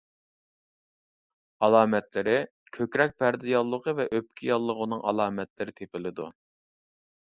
ئالامەتلىرى: 1.67 2.35
كۆكرەك 2.79 3.15
پەردە 3.23 3.53
ياللۇغى 3.55 3.97
ۋە 4.03 4.11
ئۆپكە 4.17 4.51
ياللۇغىنىڭ 4.53 5.09
ئالامەتلىرى 5.09 5.81
تېپىلىدۇ. 5.81 6.33